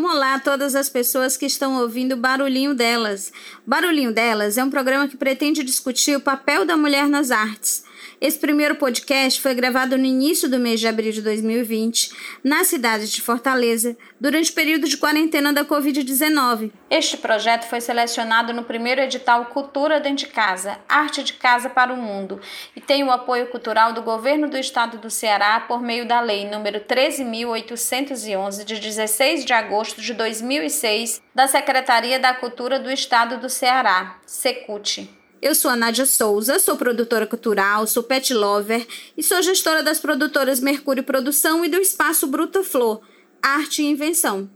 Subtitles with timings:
[0.00, 3.32] Olá todas as pessoas que estão ouvindo o Barulhinho Delas.
[3.66, 7.82] Barulhinho Delas é um programa que pretende discutir o papel da mulher nas artes.
[8.20, 12.10] Esse primeiro podcast foi gravado no início do mês de abril de 2020,
[12.42, 16.72] na cidade de Fortaleza, durante o período de quarentena da Covid-19.
[16.90, 21.92] Este projeto foi selecionado no primeiro edital Cultura Dentro de Casa, Arte de Casa para
[21.92, 22.40] o Mundo,
[22.74, 26.44] e tem o apoio cultural do Governo do Estado do Ceará por meio da Lei
[26.44, 33.48] nº 13.811, de 16 de agosto de 2006, da Secretaria da Cultura do Estado do
[33.48, 35.17] Ceará, Secult.
[35.40, 38.84] Eu sou a Nádia Souza, sou produtora cultural, sou pet lover
[39.16, 43.00] e sou gestora das produtoras Mercúrio Produção e do Espaço Bruta Flor,
[43.40, 44.50] Arte e Invenção.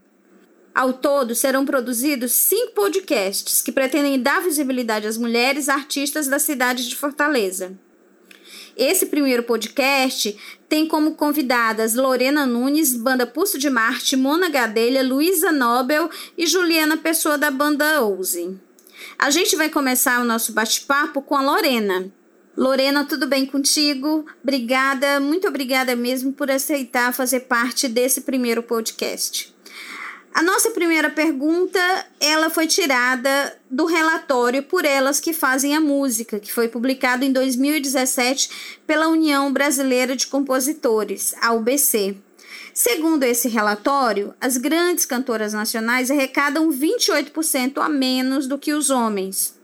[0.75, 6.89] Ao todo, serão produzidos cinco podcasts que pretendem dar visibilidade às mulheres artistas da cidade
[6.89, 7.79] de Fortaleza.
[8.77, 10.37] Esse primeiro podcast
[10.69, 16.97] tem como convidadas Lorena Nunes, banda Pulso de Marte, Mona Gadelha, Luísa Nobel e Juliana
[16.97, 18.59] Pessoa da banda Ouse.
[19.19, 22.13] A gente vai começar o nosso bate-papo com a Lorena.
[22.57, 24.27] Lorena, tudo bem contigo?
[24.43, 29.53] Obrigada, muito obrigada mesmo por aceitar fazer parte desse primeiro podcast.
[30.35, 31.79] A nossa primeira pergunta,
[32.19, 37.31] ela foi tirada do relatório Por Elas que Fazem a Música, que foi publicado em
[37.31, 38.49] 2017
[38.87, 42.17] pela União Brasileira de Compositores, a UBC.
[42.75, 49.61] Segundo esse relatório, as grandes cantoras nacionais arrecadam 28% a menos do que os homens.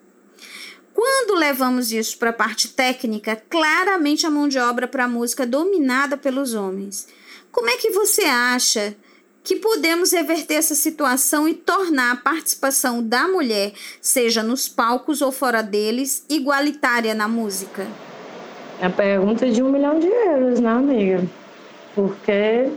[0.92, 5.44] Quando levamos isso para a parte técnica, claramente a mão de obra para a música
[5.44, 7.06] é dominada pelos homens.
[7.50, 8.94] Como é que você acha
[9.42, 15.32] que podemos reverter essa situação e tornar a participação da mulher, seja nos palcos ou
[15.32, 17.86] fora deles, igualitária na música?
[18.80, 21.24] É a pergunta de um milhão de euros, né, amiga?
[21.94, 22.70] Porque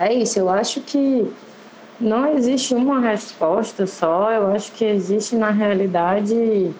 [0.00, 1.30] é isso, eu acho que
[2.00, 6.70] não existe uma resposta só, eu acho que existe na realidade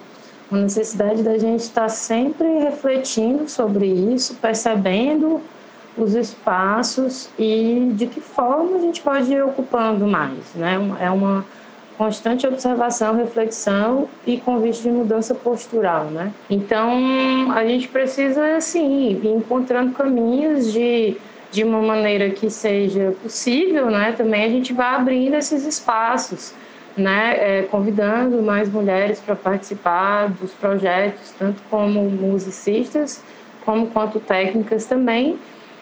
[0.50, 5.39] a necessidade da gente estar sempre refletindo sobre isso, percebendo
[5.98, 10.78] os espaços e de que forma a gente pode ir ocupando mais, né?
[10.98, 11.45] É uma
[11.98, 16.33] constante observação, reflexão e convite de mudança postural, né?
[16.48, 21.18] Então, a gente precisa, assim, ir encontrando caminhos de
[21.50, 26.55] de uma maneira que seja possível, né, também a gente vai abrindo esses espaços,
[26.96, 33.22] né, é, convidando mais mulheres para participar dos projetos, tanto como musicistas,
[33.64, 35.39] como quanto técnicas também,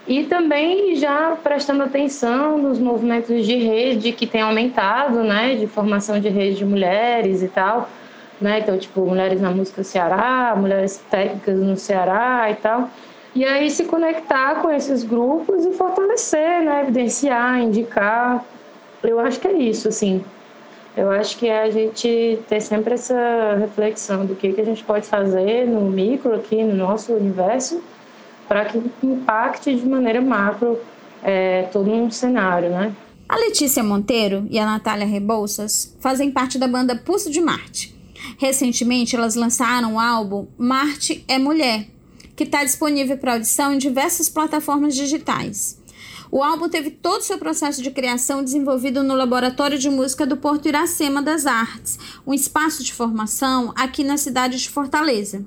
[0.07, 6.19] e também já prestando atenção nos movimentos de rede que tem aumentado, né, de formação
[6.19, 7.91] de rede de mulheres e tal,
[8.41, 12.89] né, então tipo mulheres na música Ceará, mulheres técnicas no Ceará e tal.
[13.35, 16.83] E aí se conectar com esses grupos e fortalecer, né?
[16.83, 18.45] evidenciar, indicar.
[19.03, 20.25] Eu acho que é isso, assim.
[20.97, 24.83] Eu acho que é a gente ter sempre essa reflexão do que, que a gente
[24.83, 27.81] pode fazer no micro aqui, no nosso universo,
[28.49, 30.81] para que impacte de maneira macro
[31.23, 32.93] é, todo um cenário, né?
[33.29, 37.95] A Letícia Monteiro e a Natália Rebouças fazem parte da banda Pulso de Marte.
[38.39, 41.87] Recentemente, elas lançaram o álbum Marte é Mulher,
[42.39, 45.77] que está disponível para audição em diversas plataformas digitais.
[46.31, 50.37] O álbum teve todo o seu processo de criação desenvolvido no Laboratório de Música do
[50.37, 55.45] Porto Iracema das Artes, um espaço de formação aqui na cidade de Fortaleza.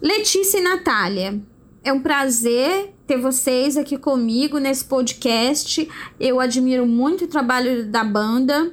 [0.00, 1.42] Letícia e Natália,
[1.84, 5.86] é um prazer ter vocês aqui comigo nesse podcast.
[6.18, 8.72] Eu admiro muito o trabalho da banda.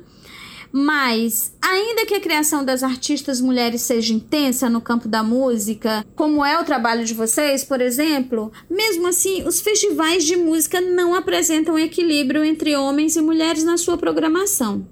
[0.76, 6.44] Mas, ainda que a criação das artistas mulheres seja intensa no campo da música, como
[6.44, 11.78] é o trabalho de vocês, por exemplo, mesmo assim, os festivais de música não apresentam
[11.78, 14.88] equilíbrio entre homens e mulheres na sua programação.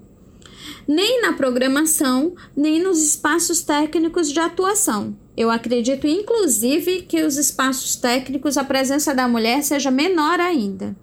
[0.86, 5.16] Nem na programação, nem nos espaços técnicos de atuação.
[5.36, 10.94] Eu acredito, inclusive, que os espaços técnicos a presença da mulher seja menor ainda.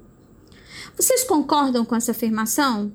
[0.95, 2.93] Vocês concordam com essa afirmação?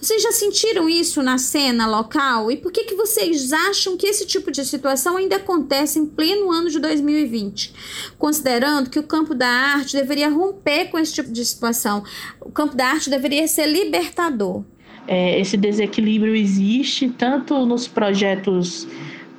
[0.00, 2.50] Vocês já sentiram isso na cena local?
[2.50, 6.50] E por que, que vocês acham que esse tipo de situação ainda acontece em pleno
[6.50, 7.72] ano de 2020?
[8.18, 12.02] Considerando que o campo da arte deveria romper com esse tipo de situação,
[12.40, 14.62] o campo da arte deveria ser libertador.
[15.08, 18.88] É, esse desequilíbrio existe tanto nos projetos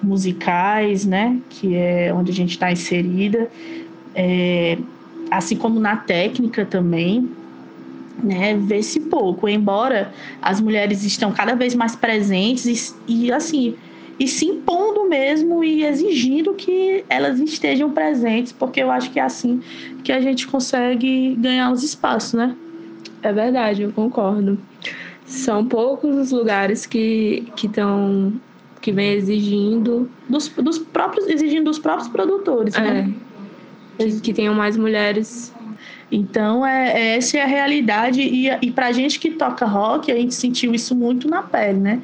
[0.01, 3.49] musicais, né, que é onde a gente está inserida,
[4.15, 4.77] é,
[5.29, 7.29] assim como na técnica também
[8.21, 10.11] né, vê-se pouco, embora
[10.41, 13.75] as mulheres estão cada vez mais presentes e, e, assim
[14.19, 19.23] e se impondo mesmo e exigindo que elas estejam presentes, porque eu acho que é
[19.23, 19.61] assim
[20.03, 22.55] que a gente consegue ganhar os espaços, né?
[23.21, 24.57] É verdade, eu concordo.
[25.25, 28.33] são poucos os lugares que estão
[28.81, 33.13] que vem exigindo dos, dos próprios exigindo dos próprios produtores, é, né?
[33.97, 35.53] Que, que tenham mais mulheres.
[36.11, 38.21] Então, é, é, essa é a realidade.
[38.21, 42.01] E, e pra gente que toca rock, a gente sentiu isso muito na pele, né?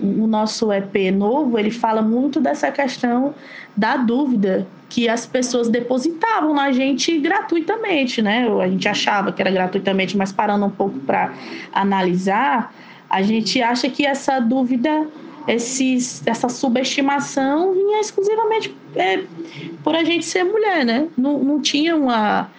[0.00, 3.34] O nosso EP novo, ele fala muito dessa questão
[3.76, 8.46] da dúvida que as pessoas depositavam na gente gratuitamente, né?
[8.60, 11.32] A gente achava que era gratuitamente, mas parando um pouco para
[11.72, 12.74] analisar,
[13.08, 15.06] a gente acha que essa dúvida
[15.46, 19.24] esses, essa subestimação vinha exclusivamente é,
[19.82, 21.08] por a gente ser mulher, né?
[21.16, 22.50] Não, não tinha uma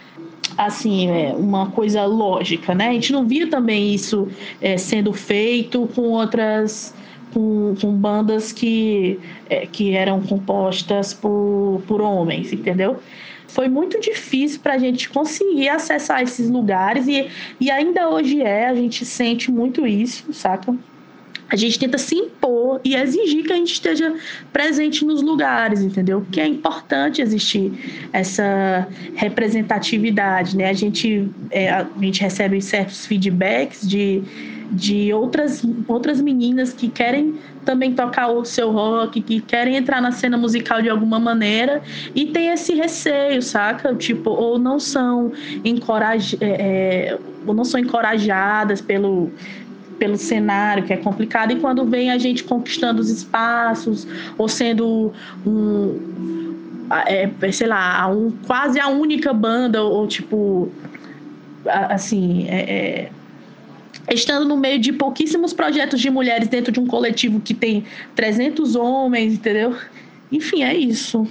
[0.58, 2.90] assim é, uma coisa lógica, né?
[2.90, 4.28] A gente não via também isso
[4.62, 6.94] é, sendo feito com outras
[7.34, 9.20] com, com bandas que,
[9.50, 13.00] é, que eram compostas por, por homens, entendeu?
[13.48, 17.28] Foi muito difícil para a gente conseguir acessar esses lugares e,
[17.60, 20.76] e ainda hoje é, a gente sente muito isso, saca?
[21.54, 24.12] A gente tenta se impor e exigir que a gente esteja
[24.52, 26.22] presente nos lugares, entendeu?
[26.22, 27.72] Porque é importante existir
[28.12, 30.68] essa representatividade, né?
[30.68, 34.24] A gente, é, a gente recebe certos feedbacks de,
[34.72, 40.12] de outras, outras meninas que querem também tocar o seu rock, que querem entrar na
[40.12, 41.84] cena musical de alguma maneira
[42.16, 43.94] e tem esse receio, saca?
[43.94, 45.32] Tipo, ou não são
[45.64, 46.48] encoraj é,
[47.12, 49.32] é, ou não são encorajadas pelo
[49.98, 54.08] pelo cenário, que é complicado, e quando vem a gente conquistando os espaços,
[54.38, 55.14] ou sendo
[55.46, 56.00] um,
[57.08, 60.72] é, sei lá, um, quase a única banda, ou, ou tipo,
[61.66, 63.10] assim, é,
[64.10, 67.86] é, estando no meio de pouquíssimos projetos de mulheres dentro de um coletivo que tem
[68.16, 69.76] 300 homens, entendeu?
[70.32, 71.28] Enfim, é isso.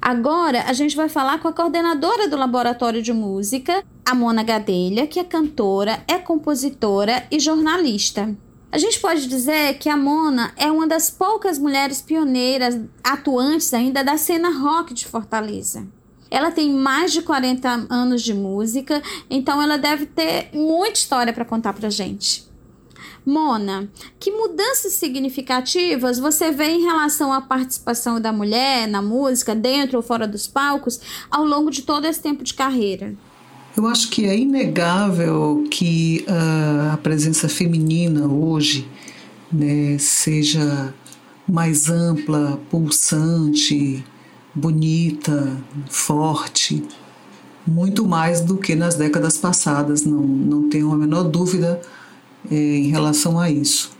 [0.00, 5.06] Agora a gente vai falar com a coordenadora do Laboratório de Música, a Mona Gadelha,
[5.06, 8.34] que é cantora, é compositora e jornalista.
[8.70, 14.04] A gente pode dizer que a Mona é uma das poucas mulheres pioneiras atuantes ainda
[14.04, 15.86] da cena rock de Fortaleza.
[16.30, 21.44] Ela tem mais de 40 anos de música, então ela deve ter muita história para
[21.44, 22.47] contar pra gente.
[23.24, 23.88] Mona,
[24.18, 30.02] que mudanças significativas você vê em relação à participação da mulher na música, dentro ou
[30.02, 31.00] fora dos palcos,
[31.30, 33.14] ao longo de todo esse tempo de carreira?
[33.76, 38.88] Eu acho que é inegável que uh, a presença feminina hoje
[39.52, 40.92] né, seja
[41.48, 44.04] mais ampla, pulsante,
[44.54, 45.56] bonita,
[45.88, 46.82] forte,
[47.66, 51.80] muito mais do que nas décadas passadas, não, não tenho a menor dúvida
[52.50, 53.90] é, em relação a isso.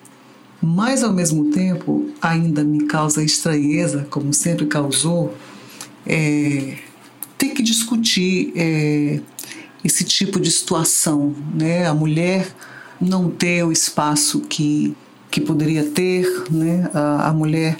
[0.60, 5.34] Mas, ao mesmo tempo, ainda me causa estranheza, como sempre causou,
[6.04, 6.76] é,
[7.36, 9.20] ter que discutir é,
[9.84, 11.86] esse tipo de situação, né?
[11.86, 12.52] A mulher
[13.00, 14.96] não ter o espaço que,
[15.30, 16.90] que poderia ter, né?
[16.92, 17.76] A, a mulher,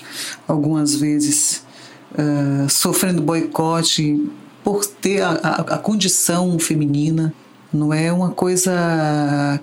[0.47, 1.65] algumas vezes,
[2.13, 4.31] uh, sofrendo boicote
[4.63, 7.35] por ter a, a, a condição feminina,
[7.73, 8.73] não é uma coisa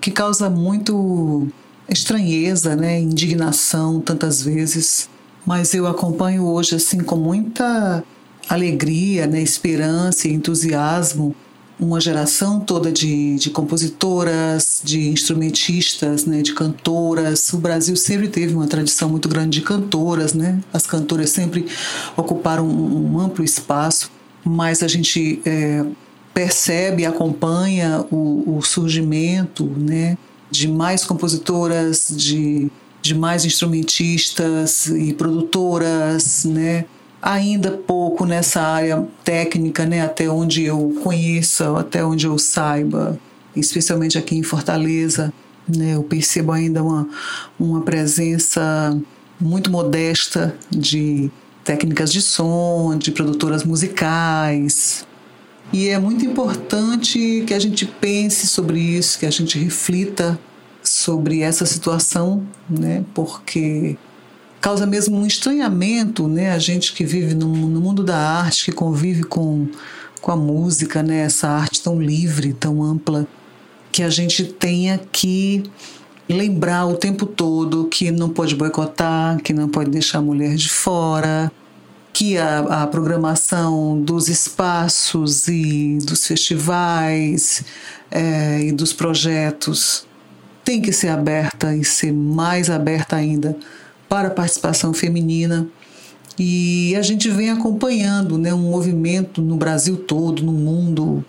[0.00, 1.48] que causa muito
[1.88, 5.08] estranheza, né, indignação tantas vezes,
[5.44, 8.02] mas eu acompanho hoje assim com muita
[8.48, 11.34] alegria, né, esperança e entusiasmo
[11.78, 17.52] uma geração toda de, de compositoras, de instrumentistas, né, de cantoras.
[17.52, 20.60] O Brasil sempre teve uma tradição muito grande de cantoras, né?
[20.72, 21.66] As cantoras sempre
[22.16, 24.10] ocuparam um, um amplo espaço,
[24.42, 25.84] mas a gente é,
[26.36, 30.18] percebe, acompanha o, o surgimento né,
[30.50, 36.84] de mais compositoras, de, de mais instrumentistas e produtoras, né?
[37.22, 43.18] ainda pouco nessa área técnica, né, até onde eu conheça, até onde eu saiba,
[43.56, 45.32] especialmente aqui em Fortaleza,
[45.66, 47.08] né, eu percebo ainda uma,
[47.58, 48.94] uma presença
[49.40, 51.30] muito modesta de
[51.64, 55.06] técnicas de som, de produtoras musicais,
[55.72, 60.38] e é muito importante que a gente pense sobre isso, que a gente reflita
[60.82, 63.04] sobre essa situação, né?
[63.12, 63.96] Porque
[64.60, 66.52] causa mesmo um estranhamento, né?
[66.52, 69.68] A gente que vive no, no mundo da arte, que convive com,
[70.20, 71.20] com a música, né?
[71.20, 73.26] Essa arte tão livre, tão ampla,
[73.90, 75.64] que a gente tenha que
[76.28, 80.68] lembrar o tempo todo que não pode boicotar, que não pode deixar a mulher de
[80.68, 81.50] fora,
[82.16, 87.62] que a, a programação dos espaços e dos festivais
[88.10, 90.06] é, e dos projetos
[90.64, 93.54] tem que ser aberta e ser mais aberta ainda
[94.08, 95.68] para a participação feminina.
[96.38, 101.22] E a gente vem acompanhando né, um movimento no Brasil todo, no mundo,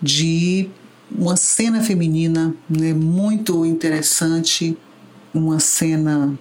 [0.00, 0.68] de
[1.10, 4.78] uma cena feminina né, muito interessante,
[5.34, 6.38] uma cena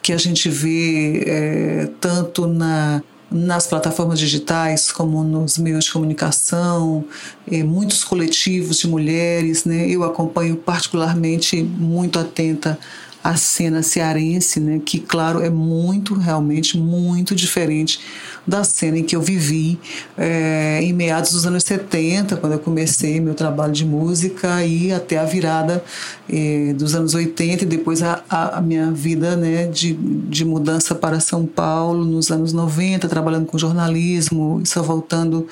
[0.00, 7.04] que a gente vê é, tanto na nas plataformas digitais, como nos meios de comunicação,
[7.50, 9.64] eh, muitos coletivos de mulheres.
[9.64, 9.88] Né?
[9.88, 12.78] Eu acompanho particularmente muito atenta
[13.26, 17.98] a cena cearense, né, que claro é muito, realmente muito diferente
[18.46, 19.78] da cena em que eu vivi
[20.16, 25.18] é, em meados dos anos 70, quando eu comecei meu trabalho de música e até
[25.18, 25.82] a virada
[26.28, 31.18] é, dos anos 80 e depois a, a, minha vida né, de, de mudança para
[31.18, 35.46] São Paulo nos anos 90, trabalhando com jornalismo só voltando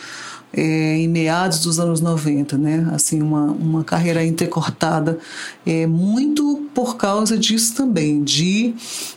[0.56, 2.88] é, em meados dos anos 90, né?
[2.92, 5.18] Assim, uma, uma carreira entrecortada,
[5.66, 8.74] é, muito por causa disso também, de,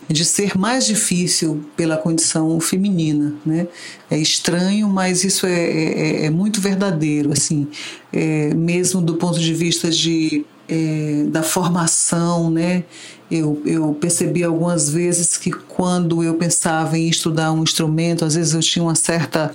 [0.08, 3.68] de ser mais difícil pela condição feminina, né?
[4.10, 7.68] É estranho, mas isso é, é, é muito verdadeiro, assim,
[8.12, 12.84] é, mesmo do ponto de vista de, é, da formação, né?
[13.30, 18.54] Eu, eu percebi algumas vezes que quando eu pensava em estudar um instrumento, às vezes
[18.54, 19.54] eu tinha uma certa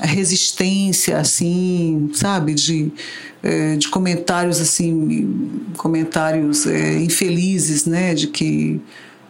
[0.00, 2.92] resistência, assim, sabe, de,
[3.42, 8.80] é, de comentários assim, comentários é, infelizes, né, de que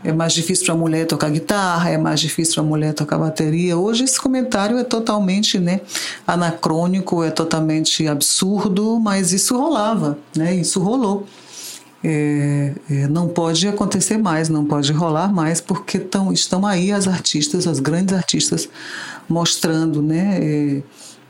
[0.04, 3.19] é mais difícil para a mulher tocar guitarra, é mais difícil para a mulher tocar
[3.19, 3.76] bateria.
[3.76, 5.81] Hoje esse comentário é totalmente, né,
[6.26, 11.26] anacrônico, é totalmente absurdo, mas isso rolava, né, isso rolou.
[12.04, 17.07] É, é, não pode acontecer mais, não pode rolar mais, porque tão, estão aí as
[17.07, 18.69] artistas, as grandes artistas,
[19.29, 20.83] mostrando né, é,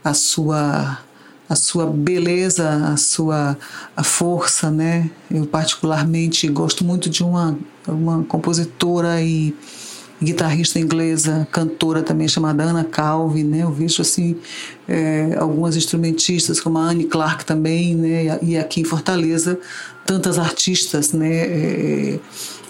[0.05, 0.99] a, sua,
[1.49, 3.57] a sua beleza, a sua
[3.97, 4.71] a força.
[4.71, 5.11] Né?
[5.31, 7.57] Eu, particularmente, gosto muito de uma,
[7.87, 9.55] uma compositora e
[10.23, 13.63] guitarrista inglesa, cantora também chamada Anna Calvi, né?
[13.63, 14.37] Eu vejo assim
[14.89, 18.39] é, algumas instrumentistas como a Anne Clark também, né?
[18.43, 19.59] E aqui em Fortaleza
[20.07, 21.35] tantas artistas, né?
[21.35, 22.19] É,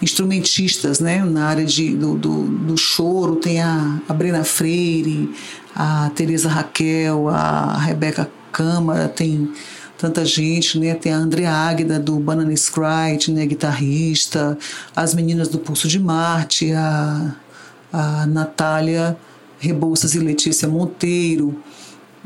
[0.01, 1.25] instrumentistas, né?
[1.25, 5.33] Na área de, do, do, do choro tem a, a Brena Freire,
[5.75, 9.51] a Teresa Raquel, a Rebeca Câmara, tem
[9.97, 10.95] tanta gente, né?
[10.95, 13.47] Tem a Andrea Águida do Banana Sprite, né?
[13.47, 14.59] Guitarrista,
[14.95, 17.35] as meninas do Pulso de Marte, a,
[17.93, 19.17] a Natália
[19.59, 21.63] Rebouças e Letícia Monteiro,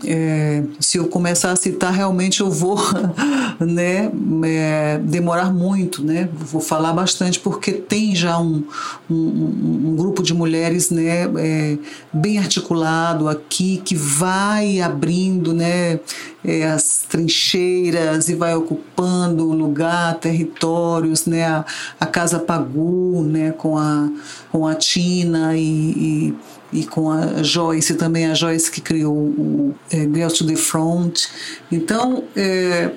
[0.04, 2.78] é, se eu começar a citar, realmente eu vou
[3.58, 4.10] né,
[4.44, 6.28] é, demorar muito, né?
[6.32, 8.62] Vou falar bastante porque tem já um,
[9.10, 11.78] um, um grupo de mulheres né, é,
[12.12, 15.98] bem articulado aqui que vai abrindo né,
[16.44, 21.46] é, as trincheiras e vai ocupando lugar, territórios, né?
[21.46, 21.64] A,
[21.98, 24.10] a Casa Pagu, né, com a,
[24.52, 26.34] com a Tina e, e
[26.72, 31.26] e com a Joyce também, a Joyce que criou o é, Girls to the Front.
[31.70, 32.90] Então, é,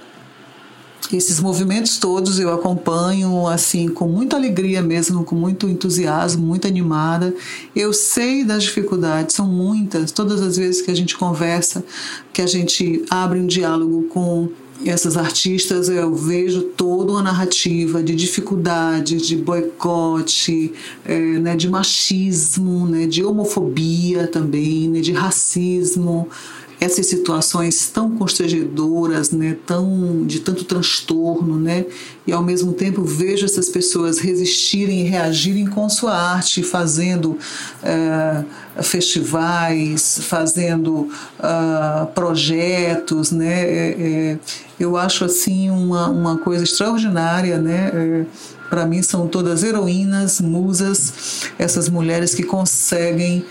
[1.12, 7.34] esses movimentos todos eu acompanho assim com muita alegria mesmo, com muito entusiasmo, muito animada.
[7.76, 10.12] Eu sei das dificuldades, são muitas.
[10.12, 11.84] Todas as vezes que a gente conversa,
[12.32, 14.50] que a gente abre um diálogo com
[14.86, 20.74] essas artistas eu vejo toda uma narrativa de dificuldade, de boicote,
[21.06, 26.30] é, né, de machismo, né, de homofobia também, né, de racismo
[26.80, 31.86] essas situações tão constrangedoras, né, tão de tanto transtorno, né,
[32.26, 37.32] e ao mesmo tempo vejo essas pessoas resistirem e reagirem com sua arte, fazendo
[37.84, 41.10] uh, festivais, fazendo
[41.40, 44.40] uh, projetos, né, é, é,
[44.80, 48.26] eu acho assim uma, uma coisa extraordinária, né, é,
[48.70, 53.44] para mim são todas heroínas, musas, essas mulheres que conseguem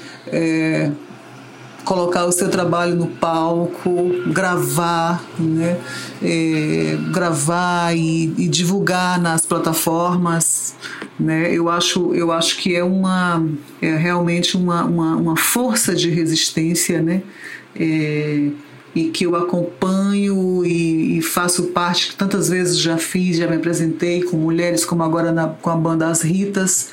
[1.88, 5.80] colocar o seu trabalho no palco, gravar, né?
[6.22, 10.74] É, gravar e, e, divulgar nas plataformas,
[11.18, 11.50] né?
[11.50, 13.42] Eu acho, eu acho que é uma
[13.80, 17.22] é realmente uma, uma, uma força de resistência, né?
[17.74, 18.50] É,
[18.94, 24.22] e que eu acompanho e, e, faço parte, tantas vezes já fiz, já me apresentei
[24.24, 26.90] com mulheres, como agora na, com a banda As Ritas,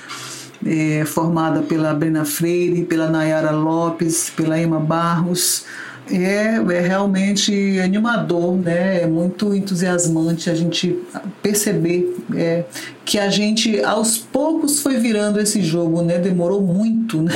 [0.66, 5.66] é, formada pela Brena Freire, pela Nayara Lopes, pela Emma Barros.
[6.08, 9.02] É, é realmente animador, né?
[9.02, 11.00] é muito entusiasmante a gente
[11.42, 12.64] perceber é,
[13.04, 16.20] que a gente aos poucos foi virando esse jogo, né?
[16.20, 17.24] demorou muito.
[17.24, 17.32] Né?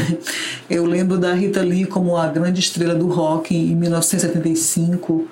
[0.69, 5.27] Eu lembro da Rita Lee como a grande estrela do rock em 1975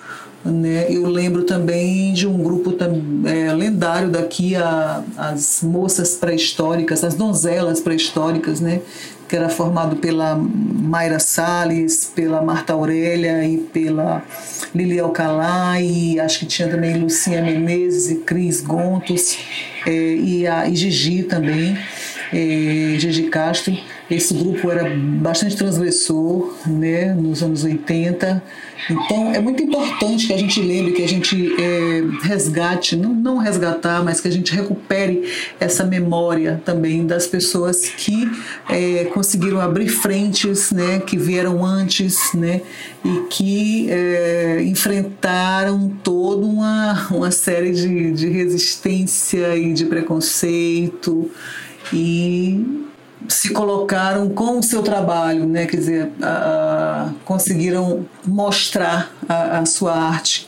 [0.48, 0.88] Né?
[0.90, 2.76] Eu lembro também de um grupo
[3.26, 8.82] é, lendário daqui, a, as moças pré-históricas, as donzelas pré-históricas, né?
[9.28, 14.24] que era formado pela Mayra Salles, pela Marta Aurélia e pela
[14.74, 19.38] Lili Alcalá, e acho que tinha também Lucinha Menezes e Cris Gontos,
[19.86, 21.78] é, e a e Gigi também,
[22.34, 23.78] é, Gigi Castro.
[24.10, 28.42] Esse grupo era bastante transgressor né, nos anos 80.
[28.90, 33.38] Então é muito importante que a gente lembre, que a gente é, resgate, não, não
[33.38, 35.30] resgatar, mas que a gente recupere
[35.60, 38.30] essa memória também das pessoas que
[38.70, 42.62] é, conseguiram abrir frentes, né, que vieram antes, né,
[43.04, 51.30] e que é, enfrentaram toda uma, uma série de, de resistência e de preconceito
[51.94, 52.88] e
[53.28, 55.66] se colocaram com o seu trabalho, né?
[55.66, 60.48] quer dizer, a, a, conseguiram mostrar a, a, sua arte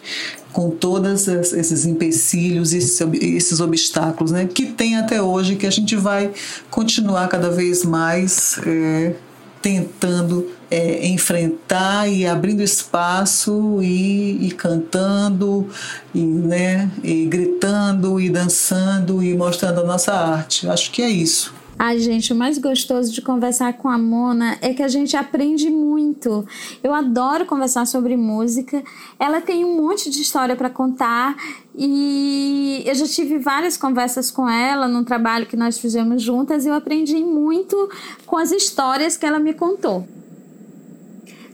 [0.53, 4.45] com todos esses empecilhos e esses, obstáculos né?
[4.45, 6.31] que tem até hoje, que a gente vai
[6.69, 9.13] continuar cada vez mais é,
[9.61, 15.67] tentando é, enfrentar e abrindo espaço e, e cantando
[16.13, 20.67] e, né, e gritando e dançando e mostrando a nossa arte.
[20.69, 21.53] Acho que é isso.
[21.81, 25.69] Ai, gente, o mais gostoso de conversar com a Mona é que a gente aprende
[25.69, 26.45] muito.
[26.83, 28.83] Eu adoro conversar sobre música.
[29.17, 31.37] Ela tem um monte de história para contar
[31.73, 36.67] e eu já tive várias conversas com ela num trabalho que nós fizemos juntas e
[36.67, 37.89] eu aprendi muito
[38.25, 40.05] com as histórias que ela me contou.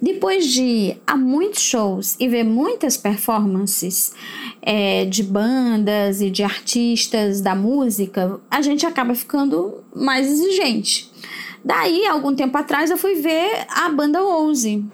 [0.05, 4.13] Depois de ir a muitos shows e ver muitas performances
[4.61, 11.11] é, de bandas e de artistas da música, a gente acaba ficando mais exigente.
[11.63, 14.85] Daí, algum tempo atrás, eu fui ver a banda Ouse.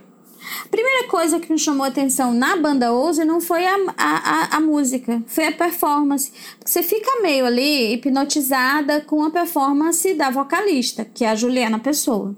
[0.72, 4.60] Primeira coisa que me chamou a atenção na banda Ouse não foi a, a, a
[4.62, 6.32] música, foi a performance.
[6.66, 12.34] Você fica meio ali hipnotizada com a performance da vocalista, que é a Juliana Pessoa.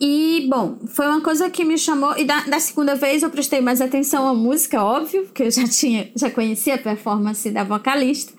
[0.00, 2.16] E, bom, foi uma coisa que me chamou.
[2.16, 5.66] E da, da, segunda vez eu prestei mais atenção à música, óbvio, porque eu já
[5.68, 8.32] tinha, já conhecia a performance da vocalista.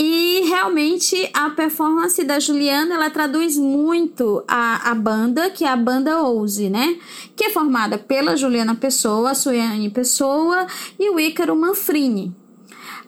[0.00, 5.76] E realmente a performance da Juliana ela traduz muito a, a banda, que é a
[5.76, 6.96] banda Ouse, né?
[7.34, 10.68] Que é formada pela Juliana Pessoa, Suiane Pessoa
[11.00, 12.32] e o Ícaro Manfrini.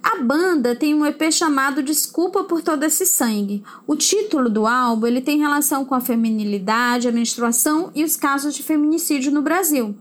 [0.03, 3.63] A banda tem um EP chamado Desculpa por Todo Esse Sangue.
[3.87, 8.55] O título do álbum ele tem relação com a feminilidade, a menstruação e os casos
[8.55, 9.95] de feminicídio no Brasil.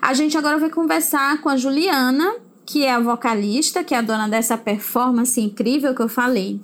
[0.00, 4.02] A gente agora vai conversar com a Juliana, que é a vocalista, que é a
[4.02, 6.60] dona dessa performance incrível que eu falei.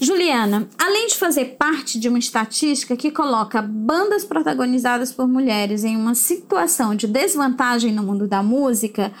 [0.00, 5.96] Juliana, além de fazer parte de uma estatística que coloca bandas protagonizadas por mulheres em
[5.96, 9.12] uma situação de desvantagem no mundo da música,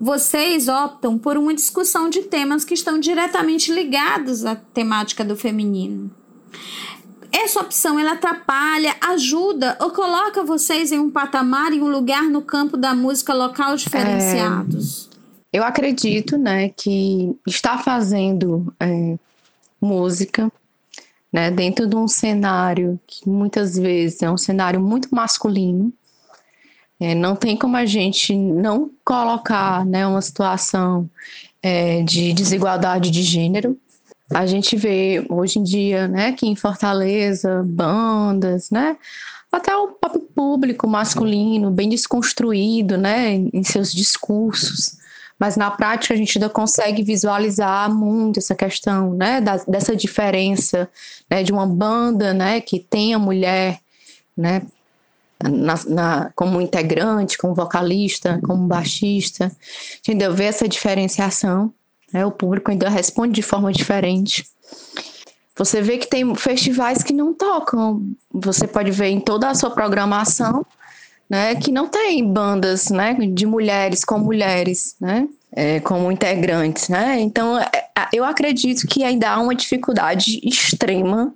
[0.00, 6.10] vocês optam por uma discussão de temas que estão diretamente ligados à temática do feminino.
[7.32, 12.42] Essa opção ela atrapalha, ajuda ou coloca vocês em um patamar, em um lugar no
[12.42, 15.10] campo da música local diferenciados?
[15.52, 19.16] É, eu acredito, né, que está fazendo é,
[19.84, 20.50] música,
[21.32, 25.92] né, dentro de um cenário que muitas vezes é um cenário muito masculino.
[27.00, 31.10] É, não tem como a gente não colocar né, uma situação
[31.60, 33.76] é, de desigualdade de gênero.
[34.32, 38.96] A gente vê hoje em dia né, que em Fortaleza, bandas, né,
[39.50, 45.03] até o próprio público masculino bem desconstruído né, em seus discursos
[45.38, 50.88] mas na prática a gente ainda consegue visualizar muito essa questão, né, da, dessa diferença,
[51.30, 53.80] né, de uma banda, né, que tem a mulher,
[54.36, 54.62] né,
[55.42, 59.50] na, na, como integrante, como vocalista, como baixista,
[59.98, 60.32] entendeu?
[60.32, 61.72] Ver essa diferenciação,
[62.12, 64.46] né, o público ainda responde de forma diferente.
[65.56, 69.70] Você vê que tem festivais que não tocam, você pode ver em toda a sua
[69.70, 70.66] programação,
[71.28, 77.20] né, que não tem bandas, né, de mulheres com mulheres, né, é, como integrantes, né.
[77.20, 77.70] Então, é,
[78.12, 81.32] eu acredito que ainda há uma dificuldade extrema.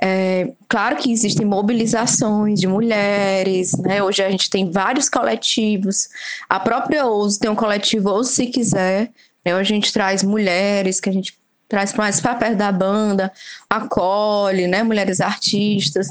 [0.00, 4.02] É, claro que existem mobilizações de mulheres, né.
[4.02, 6.08] Hoje a gente tem vários coletivos.
[6.48, 9.10] A própria Ouso tem um coletivo Ouso Se Quiser,
[9.44, 11.36] né, a gente traz mulheres que a gente
[11.68, 13.32] traz mais para perto da banda,
[13.68, 16.08] acolhe, né, mulheres artistas.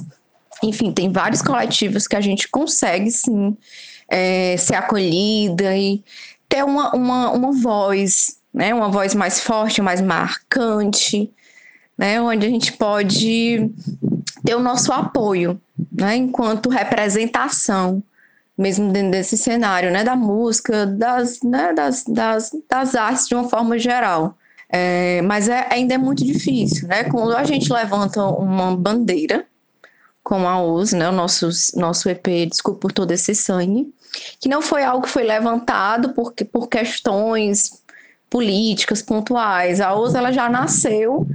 [0.63, 3.55] Enfim, tem vários coletivos que a gente consegue sim
[4.09, 6.03] é, ser acolhida e
[6.49, 8.73] ter uma, uma, uma voz, né?
[8.73, 11.31] Uma voz mais forte, mais marcante,
[11.97, 12.21] né?
[12.21, 13.69] Onde a gente pode
[14.43, 15.59] ter o nosso apoio,
[15.91, 16.15] né?
[16.15, 18.03] Enquanto representação
[18.57, 23.47] mesmo dentro desse cenário, né, da música, das, né, das, das, das artes de uma
[23.47, 24.35] forma geral.
[24.69, 27.05] É, mas é, ainda é muito difícil, né?
[27.05, 29.45] Quando a gente levanta uma bandeira,
[30.27, 33.89] como a OUS, né, o nosso, nosso EP Desculpa por Todo Esse Sangue,
[34.41, 37.81] que não foi algo que foi levantado por, por questões
[38.29, 39.79] políticas pontuais.
[39.79, 41.25] A OUS ela já nasceu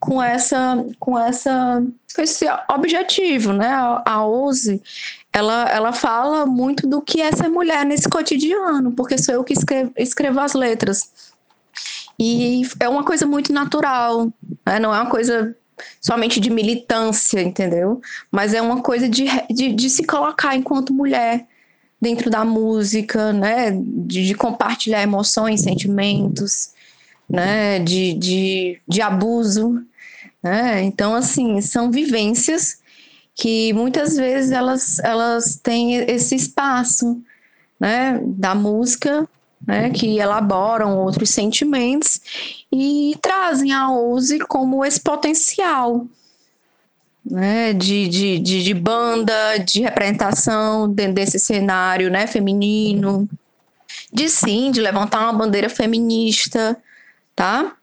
[0.00, 1.84] com essa com essa
[2.16, 3.68] com esse objetivo, né?
[3.68, 4.64] A, a OUS
[5.30, 9.52] ela, ela fala muito do que é ser mulher nesse cotidiano, porque sou eu que
[9.52, 11.12] escrevo, escrevo as letras.
[12.18, 14.32] E é uma coisa muito natural,
[14.64, 14.78] né?
[14.80, 15.54] não é uma coisa
[16.00, 18.00] somente de militância, entendeu?
[18.30, 21.46] Mas é uma coisa de, de, de se colocar enquanto mulher
[22.00, 23.70] dentro da música, né?
[23.72, 26.70] De, de compartilhar emoções, sentimentos,
[27.28, 27.78] né?
[27.78, 29.84] De, de, de abuso,
[30.42, 30.82] né?
[30.82, 32.78] Então, assim, são vivências
[33.34, 37.22] que muitas vezes elas, elas têm esse espaço,
[37.78, 38.20] né?
[38.24, 39.28] Da música
[39.66, 42.20] né, que elaboram outros sentimentos
[42.72, 46.06] e trazem a Ouse como esse potencial
[47.30, 53.28] né, de, de, de, de, banda, de representação dentro desse cenário né, feminino,
[54.12, 56.76] de sim, de levantar uma bandeira feminista,
[57.36, 57.76] tá?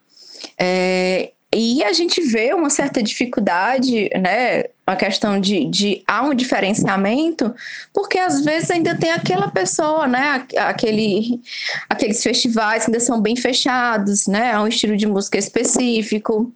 [0.58, 4.66] É, e a gente vê uma certa dificuldade, né?
[4.86, 7.54] A questão de, de há um diferenciamento,
[7.92, 10.46] porque às vezes ainda tem aquela pessoa, né?
[10.58, 11.42] Aquele,
[11.90, 14.52] aqueles festivais que ainda são bem fechados, né?
[14.52, 16.54] É um estilo de música específico.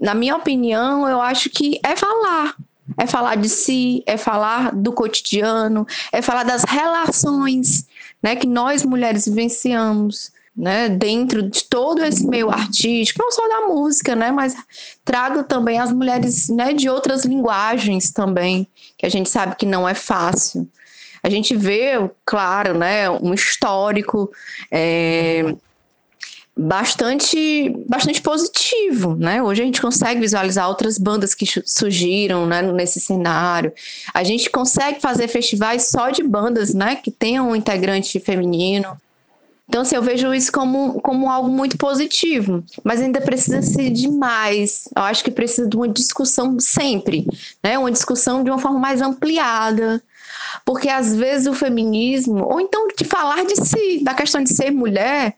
[0.00, 2.54] Na minha opinião, eu acho que é falar,
[2.96, 7.86] é falar de si, é falar do cotidiano, é falar das relações
[8.22, 13.68] né, que nós mulheres vivenciamos né, dentro de todo esse meio artístico, não só da
[13.68, 14.56] música, né, mas
[15.04, 18.66] trago também as mulheres, né, de outras linguagens também,
[18.96, 20.68] que a gente sabe que não é fácil.
[21.22, 24.30] A gente vê, claro, né, um histórico
[24.68, 25.54] é,
[26.56, 29.40] bastante, bastante positivo, né?
[29.42, 33.72] Hoje a gente consegue visualizar outras bandas que surgiram, né, nesse cenário.
[34.12, 38.96] A gente consegue fazer festivais só de bandas, né, que tenham um integrante feminino.
[39.68, 44.88] Então, assim, eu vejo isso como, como algo muito positivo, mas ainda precisa ser demais.
[44.96, 47.26] Eu acho que precisa de uma discussão sempre,
[47.62, 47.78] né?
[47.78, 50.02] Uma discussão de uma forma mais ampliada,
[50.64, 54.70] porque às vezes o feminismo, ou então de falar de si, da questão de ser
[54.70, 55.36] mulher,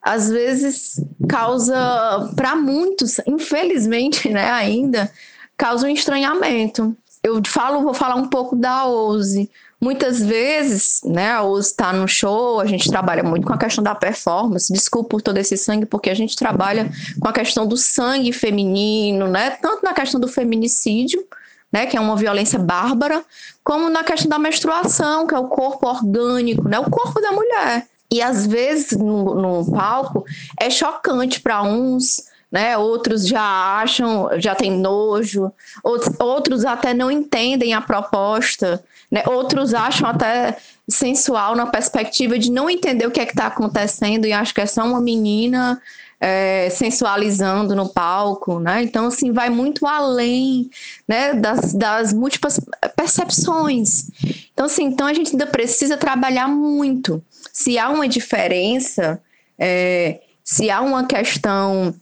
[0.00, 5.10] às vezes causa, para muitos, infelizmente, né, ainda,
[5.56, 6.96] causa um estranhamento.
[7.24, 9.50] Eu falo, vou falar um pouco da Ouse.
[9.80, 13.94] Muitas vezes, né, Ouse está no show, a gente trabalha muito com a questão da
[13.94, 14.72] performance.
[14.72, 19.28] Desculpa por todo esse sangue, porque a gente trabalha com a questão do sangue feminino,
[19.28, 21.26] né, tanto na questão do feminicídio,
[21.72, 23.24] né, que é uma violência bárbara,
[23.62, 27.86] como na questão da menstruação, que é o corpo orgânico, né, o corpo da mulher.
[28.10, 30.24] E às vezes no, no palco
[30.60, 32.22] é chocante para uns,
[32.54, 32.78] né?
[32.78, 35.50] Outros já acham, já tem nojo,
[35.82, 39.24] outros, outros até não entendem a proposta, né?
[39.26, 40.56] Outros acham até
[40.88, 44.60] sensual na perspectiva de não entender o que é que está acontecendo e acho que
[44.60, 45.82] é só uma menina
[46.20, 48.84] é, sensualizando no palco, né?
[48.84, 50.70] Então, assim, vai muito além
[51.08, 52.60] né, das, das múltiplas
[52.94, 54.12] percepções.
[54.52, 57.20] Então, assim, então a gente ainda precisa trabalhar muito.
[57.52, 59.20] Se há uma diferença,
[59.58, 61.92] é, se há uma questão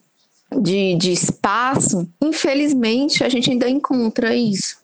[0.60, 4.76] de, de espaço, infelizmente a gente ainda encontra isso.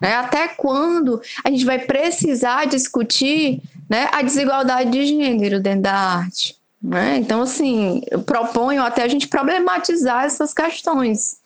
[0.00, 0.14] Né?
[0.14, 6.56] Até quando a gente vai precisar discutir né, a desigualdade de gênero dentro da arte?
[6.82, 7.16] Né?
[7.16, 11.38] Então, assim, eu proponho até a gente problematizar essas questões.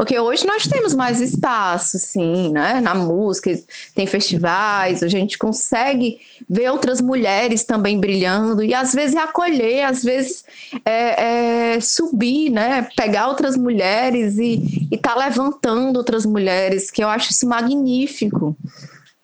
[0.00, 2.80] Porque hoje nós temos mais espaço, sim, né?
[2.80, 3.50] Na música,
[3.94, 10.02] tem festivais, a gente consegue ver outras mulheres também brilhando e às vezes acolher, às
[10.02, 10.42] vezes
[10.86, 12.88] é, é, subir, né?
[12.96, 18.56] Pegar outras mulheres e estar tá levantando outras mulheres, que eu acho isso magnífico.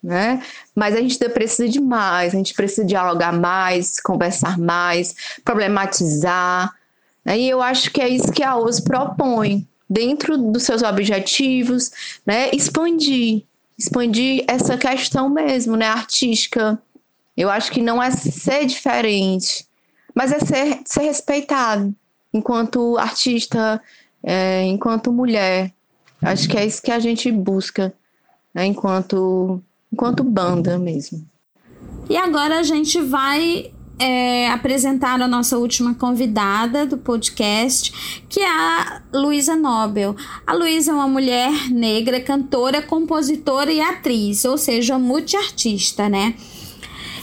[0.02, 0.42] Né?
[0.74, 6.70] Mas a gente precisa de mais, a gente precisa dialogar mais, conversar mais, problematizar.
[7.24, 7.38] Né?
[7.38, 11.90] E eu acho que é isso que a OS propõe dentro dos seus objetivos,
[12.26, 13.44] né, expandir,
[13.78, 16.80] expandir essa questão mesmo, né, artística.
[17.36, 19.66] Eu acho que não é ser diferente,
[20.14, 21.94] mas é ser, ser respeitado
[22.32, 23.80] enquanto artista,
[24.22, 25.72] é, enquanto mulher.
[26.22, 27.94] Acho que é isso que a gente busca,
[28.52, 31.24] né, enquanto, enquanto banda mesmo.
[32.08, 38.48] E agora a gente vai é, apresentar a nossa última convidada do podcast, que é
[38.48, 40.14] a Luísa Nobel.
[40.46, 46.34] A Luísa é uma mulher negra, cantora, compositora e atriz, ou seja, multiartista, né?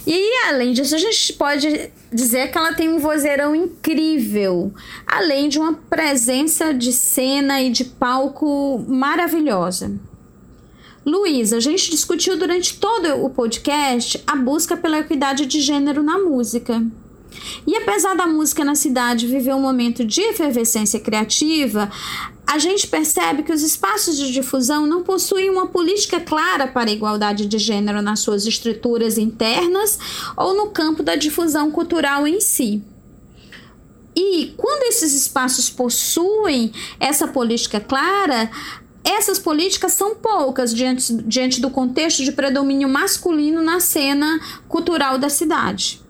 [0.05, 4.73] E além disso, a gente pode dizer que ela tem um vozeirão incrível,
[5.07, 9.97] além de uma presença de cena e de palco maravilhosa.
[11.05, 16.17] Luísa, a gente discutiu durante todo o podcast a busca pela equidade de gênero na
[16.17, 16.81] música.
[17.67, 21.91] E apesar da música na cidade viver um momento de efervescência criativa,
[22.47, 26.93] a gente percebe que os espaços de difusão não possuem uma política clara para a
[26.93, 29.99] igualdade de gênero nas suas estruturas internas
[30.37, 32.81] ou no campo da difusão cultural em si.
[34.15, 38.49] E quando esses espaços possuem essa política clara,
[39.03, 45.29] essas políticas são poucas diante, diante do contexto de predomínio masculino na cena cultural da
[45.29, 46.01] cidade.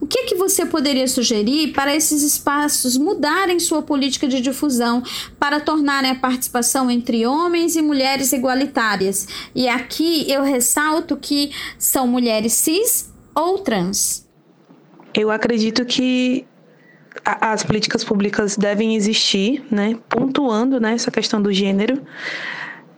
[0.00, 5.02] O que, que você poderia sugerir para esses espaços mudarem sua política de difusão
[5.38, 9.28] para tornarem a participação entre homens e mulheres igualitárias?
[9.54, 14.26] E aqui eu ressalto que são mulheres cis ou trans.
[15.14, 16.46] Eu acredito que
[17.24, 22.00] as políticas públicas devem existir, né, pontuando né, essa questão do gênero.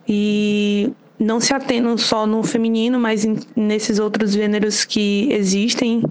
[0.07, 6.03] E não se atendo só no feminino, mas em, nesses outros gêneros que existem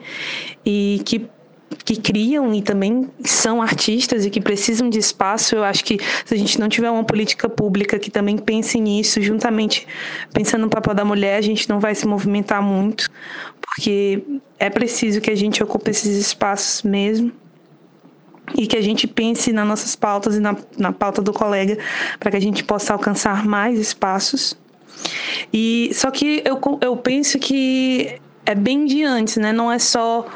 [0.64, 1.28] e que
[1.84, 6.34] que criam e também são artistas e que precisam de espaço, eu acho que se
[6.34, 9.86] a gente não tiver uma política pública que também pense nisso, juntamente
[10.34, 13.10] pensando no papel da mulher, a gente não vai se movimentar muito,
[13.58, 14.22] porque
[14.58, 17.32] é preciso que a gente ocupe esses espaços mesmo
[18.56, 21.78] e que a gente pense nas nossas pautas e na, na pauta do colega
[22.18, 24.56] para que a gente possa alcançar mais espaços.
[25.52, 29.52] E só que eu, eu penso que é bem de antes, né?
[29.52, 30.26] Não é só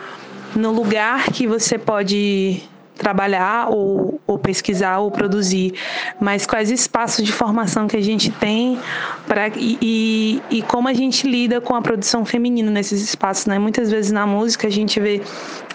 [0.55, 2.63] no lugar que você pode
[2.97, 5.75] trabalhar ou, ou, pesquisar ou produzir,
[6.21, 8.79] mas quais espaços de formação que a gente tem
[9.27, 13.59] para e, e, e, como a gente lida com a produção feminina nesses espaços, né?
[13.59, 15.21] Muitas vezes na música a gente vê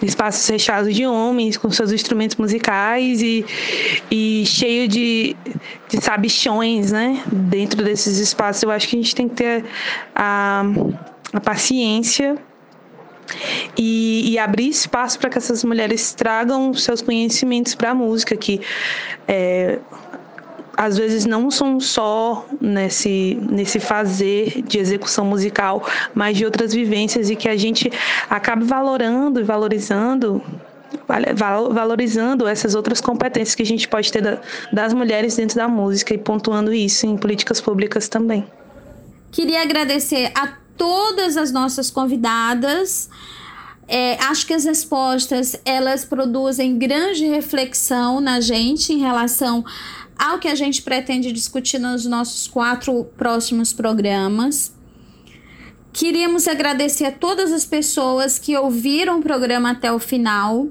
[0.02, 3.44] espaços fechados de homens com seus instrumentos musicais e,
[4.10, 5.36] e cheio de,
[5.88, 7.22] de sabichões, né?
[7.30, 9.64] Dentro desses espaços, eu acho que a gente tem que ter
[10.14, 10.64] a,
[11.32, 12.36] a paciência
[13.76, 18.60] e, e abrir espaço para que essas mulheres tragam seus conhecimentos para a música, que
[19.26, 19.78] é,
[20.76, 27.30] às vezes não são só nesse, nesse fazer de execução musical, mas de outras vivências
[27.30, 27.90] e que a gente
[28.28, 30.42] acabe valorando e valorizando
[31.72, 34.40] valorizando essas outras competências que a gente pode ter
[34.72, 38.46] das mulheres dentro da música e pontuando isso em políticas públicas também.
[39.30, 43.08] Queria agradecer a todas as nossas convidadas.
[43.88, 49.64] É, acho que as respostas elas produzem grande reflexão na gente em relação
[50.18, 54.72] ao que a gente pretende discutir nos nossos quatro próximos programas.
[55.92, 60.68] Queríamos agradecer a todas as pessoas que ouviram o programa até o final,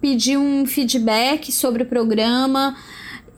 [0.00, 2.76] pedir um feedback sobre o programa,